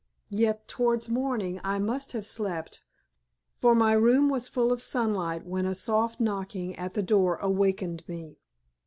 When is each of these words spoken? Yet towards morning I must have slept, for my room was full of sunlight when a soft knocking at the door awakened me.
Yet 0.31 0.67
towards 0.67 1.09
morning 1.09 1.61
I 1.63 1.77
must 1.77 2.13
have 2.13 2.25
slept, 2.25 2.81
for 3.59 3.75
my 3.75 3.93
room 3.93 4.29
was 4.29 4.47
full 4.47 4.71
of 4.73 4.81
sunlight 4.81 5.45
when 5.45 5.67
a 5.67 5.75
soft 5.75 6.19
knocking 6.19 6.75
at 6.75 6.95
the 6.95 7.03
door 7.03 7.35
awakened 7.35 8.05
me. 8.07 8.39